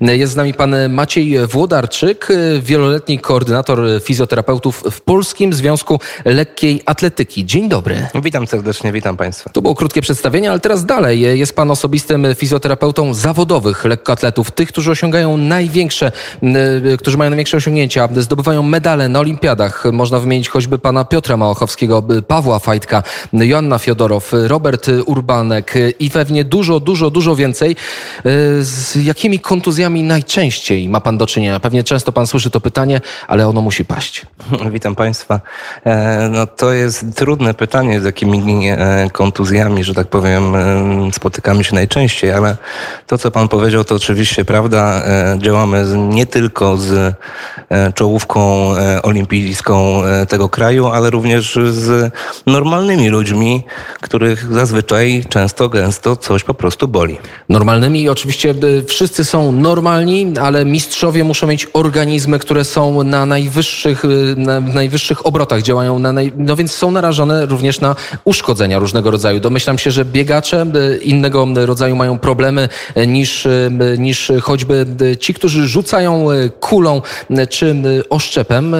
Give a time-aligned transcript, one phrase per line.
[0.00, 2.28] Jest z nami pan Maciej Włodarczyk,
[2.62, 7.46] wieloletni koordynator fizjoterapeutów w Polskim Związku Lekkiej Atletyki.
[7.46, 8.06] Dzień dobry.
[8.22, 9.50] Witam serdecznie, witam Państwa.
[9.50, 11.20] To było krótkie przedstawienie, ale teraz dalej.
[11.20, 16.12] Jest pan osobistym fizjoterapeutą zawodowych lekkoatletów, tych, którzy osiągają największe,
[16.98, 19.84] którzy mają największe osiągnięcia, zdobywają medale na olimpiadach.
[19.92, 23.02] Można wymienić choćby pana Piotra Małachowskiego, Pawła Fajtka,
[23.32, 27.76] Joanna Fiodorow, Robert Urbanek i pewnie dużo, dużo, dużo więcej.
[28.60, 31.60] Z jakimi kontuzjami najczęściej ma Pan do czynienia?
[31.60, 34.26] Pewnie często Pan słyszy to pytanie, ale ono musi paść.
[34.72, 35.40] Witam Państwa.
[35.84, 41.64] E, no to jest trudne pytanie, z jakimi e, kontuzjami, że tak powiem, e, spotykamy
[41.64, 42.56] się najczęściej, ale
[43.06, 45.02] to, co Pan powiedział, to oczywiście prawda.
[45.38, 47.14] Działamy nie tylko z
[47.94, 48.70] czołówką
[49.02, 52.12] olimpijską tego kraju, ale również z
[52.46, 53.64] normalnymi ludźmi,
[54.00, 57.18] których zazwyczaj często, gęsto coś po prostu boli.
[57.48, 58.54] Normalnymi i oczywiście
[58.86, 64.60] wszyscy są normalni normalni, ale mistrzowie muszą mieć organizmy, które są na najwyższych, y, na
[64.60, 66.32] najwyższych obrotach, działają na naj...
[66.36, 69.40] no więc są narażone również na uszkodzenia różnego rodzaju.
[69.40, 73.48] Domyślam się, że biegacze y, innego rodzaju mają problemy y, niż,
[73.98, 74.86] niż choćby
[75.20, 76.26] ci, którzy rzucają
[76.60, 77.02] kulą
[77.50, 77.76] czy
[78.10, 78.76] oszczepem.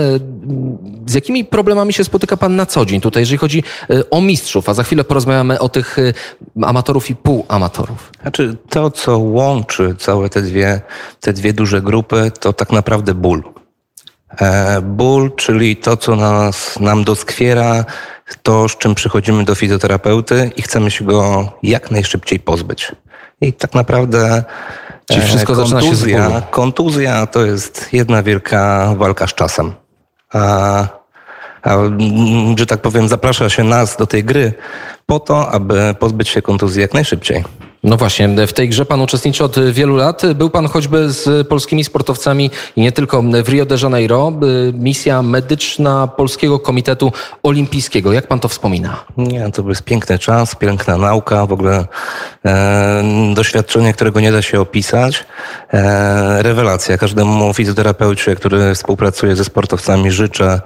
[1.07, 3.63] Z jakimi problemami się spotyka Pan na co dzień tutaj, jeżeli chodzi
[4.11, 5.97] o mistrzów, a za chwilę porozmawiamy o tych
[6.63, 8.13] amatorów i półamatorów?
[8.23, 10.81] Znaczy to, co łączy całe te dwie
[11.21, 13.43] te dwie duże grupy, to tak naprawdę ból.
[14.41, 17.85] E, ból, czyli to, co nas, nam doskwiera,
[18.43, 22.93] to, z czym przychodzimy do fizjoterapeuty i chcemy się go jak najszybciej pozbyć.
[23.41, 24.45] I tak naprawdę
[25.07, 25.81] Czyli wszystko kontuzja,
[26.19, 29.73] zaczyna się z kontuzja to jest jedna wielka walka z czasem.
[30.33, 30.89] A,
[32.59, 34.53] że tak powiem, zaprasza się nas do tej gry
[35.07, 37.45] po to, aby pozbyć się kontuzji jak najszybciej.
[37.83, 40.23] No właśnie, w tej grze pan uczestniczy od wielu lat.
[40.35, 44.33] Był pan choćby z polskimi sportowcami i nie tylko w Rio de Janeiro.
[44.73, 47.13] Misja medyczna Polskiego Komitetu
[47.43, 48.13] Olimpijskiego.
[48.13, 49.05] Jak pan to wspomina?
[49.17, 51.87] Nie, to był piękny czas, piękna nauka, w ogóle
[52.45, 53.03] e,
[53.35, 55.25] doświadczenie, którego nie da się opisać.
[55.73, 56.99] E, rewelacja.
[56.99, 60.61] Każdemu fizjoterapeucie, który współpracuje ze sportowcami życzę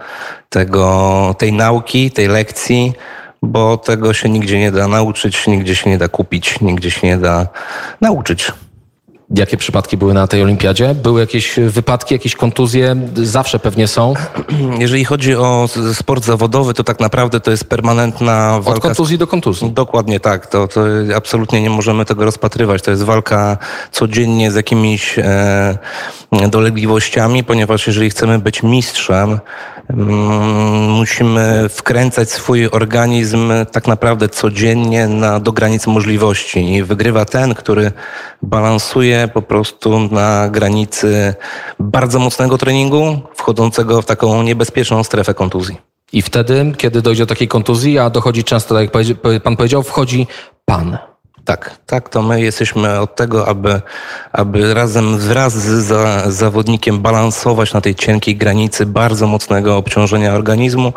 [0.49, 2.93] tego, tej nauki, tej lekcji
[3.43, 7.19] bo tego się nigdzie nie da nauczyć, nigdzie się nie da kupić, nigdzie się nie
[7.19, 7.47] da
[8.01, 8.53] nauczyć.
[9.37, 10.95] Jakie przypadki były na tej olimpiadzie?
[10.95, 12.97] Były jakieś wypadki, jakieś kontuzje?
[13.15, 14.15] Zawsze pewnie są.
[14.79, 18.71] Jeżeli chodzi o sport zawodowy, to tak naprawdę to jest permanentna walka.
[18.71, 19.71] Od kontuzji do kontuzji.
[19.71, 20.47] Dokładnie tak.
[20.47, 20.81] To, to
[21.17, 22.83] absolutnie nie możemy tego rozpatrywać.
[22.83, 23.59] To jest walka
[23.91, 25.79] codziennie z jakimiś e,
[26.49, 29.41] dolegliwościami, ponieważ jeżeli chcemy być mistrzem,
[30.89, 36.75] musimy wkręcać swój organizm tak naprawdę codziennie na, do granic możliwości.
[36.75, 37.93] I wygrywa ten, który
[38.43, 41.35] balansuje po prostu na granicy
[41.81, 45.77] bardzo mocnego treningu, wchodzącego w taką niebezpieczną strefę kontuzji.
[46.13, 48.89] I wtedy, kiedy dojdzie do takiej kontuzji, a dochodzi często, tak
[49.33, 50.27] jak pan powiedział, wchodzi
[50.65, 50.99] pan.
[51.45, 53.81] Tak, tak, to my jesteśmy od tego, aby,
[54.33, 60.93] aby razem wraz z za, zawodnikiem balansować na tej cienkiej granicy bardzo mocnego obciążenia organizmu,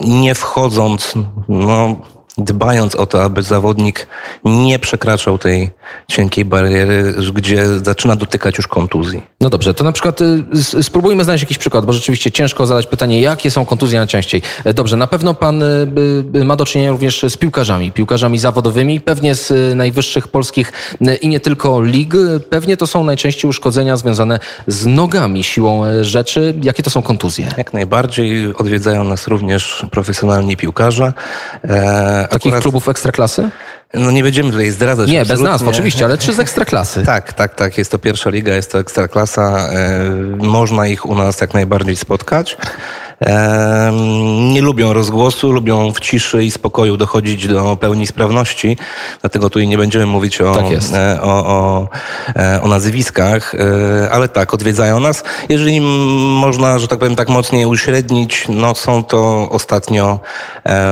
[0.00, 1.14] nie wchodząc,
[1.48, 1.96] no,
[2.44, 4.06] dbając o to, aby zawodnik
[4.44, 5.70] nie przekraczał tej
[6.08, 9.22] cienkiej bariery, gdzie zaczyna dotykać już kontuzji.
[9.40, 13.20] No dobrze, to na przykład y, spróbujmy znaleźć jakiś przykład, bo rzeczywiście ciężko zadać pytanie,
[13.20, 14.42] jakie są kontuzje najczęściej.
[14.64, 15.66] E, dobrze, na pewno pan y,
[16.34, 20.72] y, ma do czynienia również z piłkarzami, piłkarzami zawodowymi, pewnie z najwyższych polskich
[21.20, 22.14] i nie tylko lig.
[22.50, 26.54] Pewnie to są najczęściej uszkodzenia związane z nogami siłą e, rzeczy.
[26.62, 27.48] Jakie to są kontuzje?
[27.58, 31.12] Jak najbardziej odwiedzają nas również profesjonalni piłkarze.
[32.30, 32.62] Takich akurat...
[32.62, 33.50] klubów ekstraklasy?
[33.94, 35.08] No nie będziemy tutaj zdradzać.
[35.10, 35.44] Nie, absolutnie.
[35.44, 37.04] bez nazw oczywiście, ale czy z ekstraklasy?
[37.06, 37.78] tak, tak, tak.
[37.78, 39.68] Jest to pierwsza liga, jest to ekstraklasa.
[39.68, 42.56] E, można ich u nas jak najbardziej spotkać
[44.52, 48.76] nie lubią rozgłosu, lubią w ciszy i spokoju dochodzić do pełni sprawności,
[49.20, 50.64] dlatego tu nie będziemy mówić o, tak
[50.94, 51.88] e, o, o,
[52.36, 55.24] e, o nazwiskach, e, ale tak, odwiedzają nas.
[55.48, 55.80] Jeżeli
[56.40, 60.20] można, że tak powiem, tak mocniej uśrednić, no są to ostatnio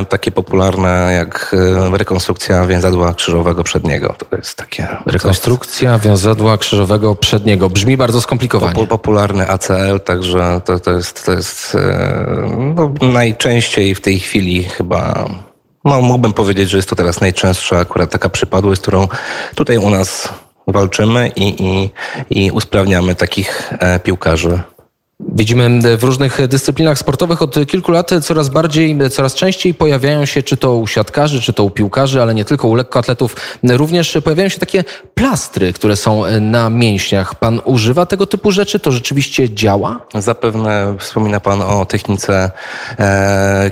[0.09, 1.57] takie popularne jak
[1.93, 4.15] rekonstrukcja więzadła krzyżowego przedniego.
[4.19, 4.89] To jest takie...
[5.07, 7.71] Rekonstrukcja więzadła krzyżowego przedniego.
[7.71, 8.87] Brzmi bardzo skomplikowanie.
[8.87, 11.77] Popularny ACL, także to, to jest, to jest
[12.75, 15.29] no, najczęściej w tej chwili chyba
[15.85, 19.09] no, mógłbym powiedzieć, że jest to teraz najczęstsza akurat taka przypadłość, z którą
[19.55, 20.29] tutaj u nas
[20.67, 21.91] walczymy i, i,
[22.31, 24.61] i usprawniamy takich e, piłkarzy
[25.39, 30.57] Widzimy w różnych dyscyplinach sportowych od kilku lat coraz bardziej, coraz częściej pojawiają się, czy
[30.57, 34.59] to u siatkarzy, czy to u piłkarzy, ale nie tylko u lekkoatletów, również pojawiają się
[34.59, 37.35] takie plastry, które są na mięśniach.
[37.35, 38.81] Pan używa tego typu rzeczy?
[38.81, 40.01] To rzeczywiście działa?
[40.15, 42.51] Zapewne wspomina Pan o technice
[42.99, 43.71] e.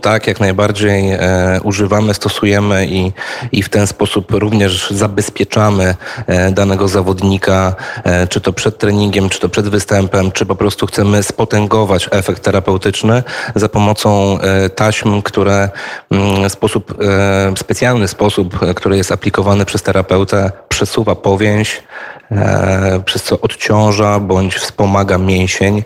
[0.00, 3.12] Tak, jak najbardziej e, używamy, stosujemy i,
[3.52, 5.94] i w ten sposób również zabezpieczamy
[6.26, 7.74] e, danego zawodnika,
[8.04, 12.42] e, czy to przed treningiem, czy to przed występem, czy po prostu chcemy spotęgować efekt
[12.42, 13.22] terapeutyczny
[13.54, 15.68] za pomocą e, taśm, które
[16.10, 21.82] mm, w sposób, e, specjalny sposób, który jest aplikowany przez terapeutę, przesuwa powięź,
[22.30, 25.82] e, przez co odciąża bądź wspomaga mięsień,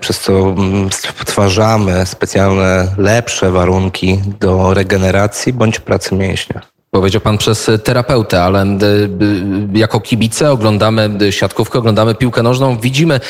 [0.00, 6.77] przez co mm, stwarzamy specjalne, lepsze warunki do regeneracji bądź pracy mięśnia.
[6.90, 8.66] Powiedział pan przez terapeutę, ale
[9.72, 13.20] jako kibice oglądamy siatkówkę, oglądamy piłkę nożną, widzimy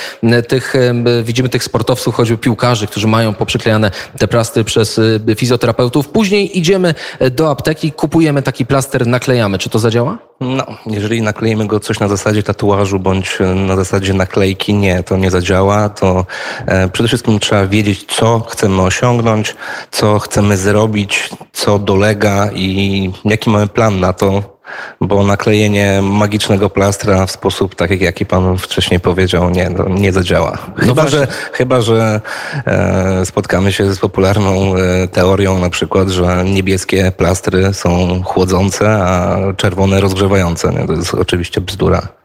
[0.49, 0.75] tych,
[1.23, 5.01] widzimy tych sportowców, choćby piłkarzy, którzy mają poprzyklejane te plastry przez
[5.37, 6.09] fizjoterapeutów.
[6.09, 6.95] Później idziemy
[7.31, 9.59] do apteki, kupujemy taki plaster, naklejamy.
[9.59, 10.28] Czy to zadziała?
[10.41, 15.31] No, jeżeli nakleimy go coś na zasadzie tatuażu bądź na zasadzie naklejki, nie, to nie
[15.31, 15.89] zadziała.
[15.89, 16.27] To
[16.67, 19.57] e, przede wszystkim trzeba wiedzieć, co chcemy osiągnąć,
[19.91, 24.58] co chcemy zrobić, co dolega i jaki mamy plan na to,
[25.01, 30.59] bo naklejenie magicznego plastra w sposób tak, jaki pan wcześniej powiedział, nie, no, nie zadziała.
[30.77, 32.21] No chyba, no że, chyba, że
[32.67, 39.39] e, spotkamy się z popularną e, teorią na przykład, że niebieskie plastry są chłodzące, a
[39.57, 40.73] czerwone rozgrzewające.
[40.73, 40.87] Nie?
[40.87, 42.18] To jest oczywiście bzdura.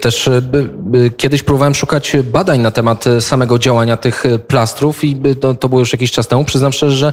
[0.00, 0.42] Też e,
[1.16, 5.68] kiedyś próbowałem szukać badań na temat e, samego działania tych e, plastrów i to, to,
[5.68, 6.44] było już jakiś czas temu.
[6.44, 7.12] Przyznam szczerze, że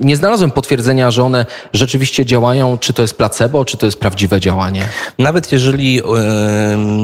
[0.00, 4.40] nie znalazłem potwierdzenia, że one rzeczywiście działają, czy to jest placebo, czy to jest prawdziwe
[4.40, 4.88] działanie.
[5.18, 6.02] Nawet jeżeli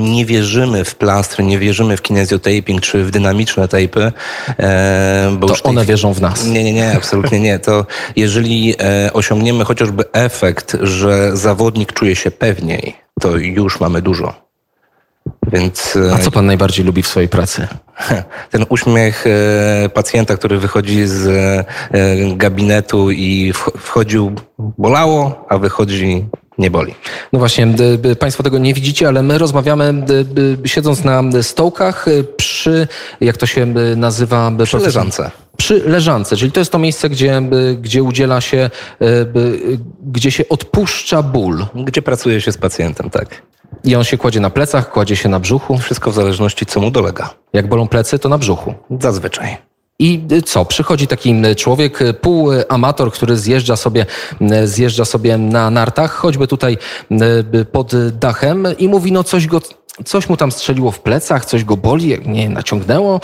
[0.02, 4.12] nie wierzymy w plastry, nie wierzymy w kinesiotaping, czy w dynamiczne tapy,
[5.38, 6.46] bo to one wierzą w nas.
[6.46, 7.58] Nie, nie, nie, absolutnie nie.
[7.58, 7.86] To
[8.16, 8.74] jeżeli
[9.12, 14.45] osiągniemy chociażby efekt, że zawodnik czuje się pewniej, to już mamy dużo.
[15.52, 17.68] Więc, A co pan najbardziej lubi w swojej pracy?
[18.50, 21.64] Ten uśmiech e, pacjenta, który wychodzi z e,
[22.36, 26.24] gabinetu i wchodził, bolało, a wychodzi
[26.58, 26.94] nie boli.
[27.32, 27.68] No właśnie,
[28.18, 30.04] Państwo tego nie widzicie, ale my rozmawiamy
[30.64, 32.06] siedząc na stołkach
[32.36, 32.88] przy,
[33.20, 33.66] jak to się
[33.96, 34.52] nazywa?
[34.64, 35.30] Przy leżance.
[35.56, 37.42] Przy leżance, czyli to jest to miejsce, gdzie,
[37.80, 38.70] gdzie udziela się,
[40.02, 41.66] gdzie się odpuszcza ból.
[41.74, 43.42] Gdzie pracuje się z pacjentem, tak.
[43.84, 45.78] I on się kładzie na plecach, kładzie się na brzuchu.
[45.78, 47.30] Wszystko w zależności, co mu dolega.
[47.52, 48.74] Jak bolą plecy, to na brzuchu.
[49.00, 49.65] Zazwyczaj.
[49.98, 50.64] I co?
[50.64, 54.06] Przychodzi taki człowiek, pół amator, który zjeżdża sobie,
[54.64, 56.78] zjeżdża sobie na nartach, choćby tutaj
[57.72, 59.60] pod dachem i mówi, no coś go
[60.04, 63.20] Coś mu tam strzeliło w plecach, coś go boli, nie naciągnęło.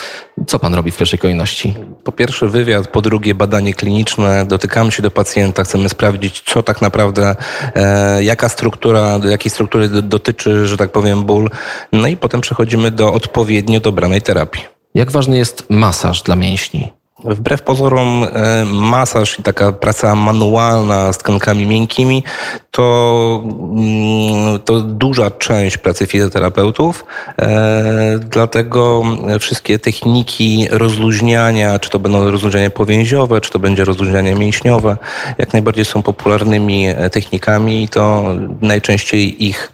[0.46, 1.74] Co pan robi w pierwszej kolejności?
[2.04, 4.46] Po pierwsze wywiad, po drugie badanie kliniczne.
[4.46, 7.36] Dotykamy się do pacjenta, chcemy sprawdzić, co tak naprawdę,
[7.74, 11.50] e, jaka struktura, jakiej struktury dotyczy, że tak powiem, ból.
[11.92, 14.81] No i potem przechodzimy do odpowiednio dobranej terapii.
[14.94, 16.92] Jak ważny jest masaż dla mięśni?
[17.24, 22.24] Wbrew pozorom e, masaż i taka praca manualna z tkankami miękkimi
[22.70, 27.04] to, mm, to duża część pracy fizjoterapeutów,
[27.38, 29.02] e, dlatego
[29.40, 34.96] wszystkie techniki rozluźniania, czy to będą rozluźniania powięziowe, czy to będzie rozluźnianie mięśniowe,
[35.38, 38.24] jak najbardziej są popularnymi e, technikami i to
[38.60, 39.72] najczęściej ich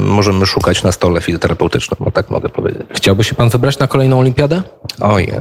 [0.00, 2.82] możemy szukać na stole fizjoterapeutycznym, bo tak mogę powiedzieć.
[2.94, 4.62] Chciałby się pan wybrać na kolejną olimpiadę?
[5.00, 5.32] Oj,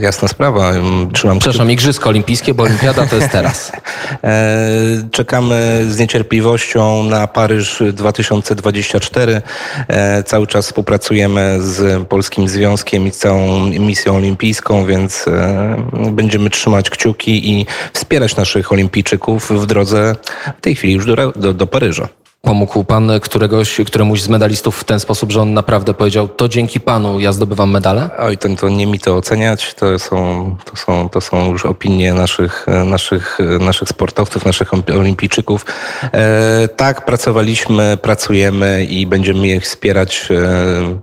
[0.00, 0.72] jasna sprawa.
[1.12, 3.72] Trzymam Przepraszam, Igrzyska Olimpijskie, bo Olimpiada to jest teraz.
[4.24, 9.42] E, czekamy z niecierpliwością na Paryż 2024.
[9.88, 15.76] E, cały czas współpracujemy z Polskim Związkiem i całą misją olimpijską, więc e,
[16.12, 20.16] będziemy trzymać kciuki i wspierać naszych olimpijczyków w drodze
[20.58, 22.08] w tej chwili już do, do, do Paryża.
[22.46, 26.80] Pomógł pan któregoś, któremuś z medalistów w ten sposób, że on naprawdę powiedział, to dzięki
[26.80, 28.10] panu ja zdobywam medale?
[28.18, 32.14] Oj, to, to nie mi to oceniać, to są, to są, to są już opinie
[32.14, 35.66] naszych, naszych, naszych sportowców, naszych olimpijczyków.
[36.02, 40.98] E, tak, pracowaliśmy, pracujemy i będziemy ich wspierać e,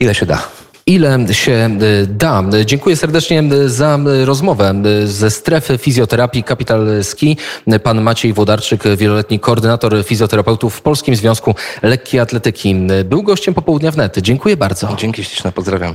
[0.00, 0.57] ile się da
[0.88, 2.44] ile się y, da.
[2.64, 7.36] Dziękuję serdecznie y, za y, rozmowę ze strefy fizjoterapii Capital Ski.
[7.82, 12.76] Pan Maciej Wodarczyk, wieloletni koordynator fizjoterapeutów w Polskim Związku Lekkiej Atletyki.
[13.04, 14.18] Był gościem popołudnia wnet.
[14.18, 14.96] Dziękuję bardzo.
[14.96, 15.94] Dzięki śliczne, pozdrawiam.